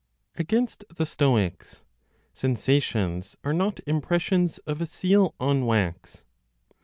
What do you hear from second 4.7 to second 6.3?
A SEAL ON WAX.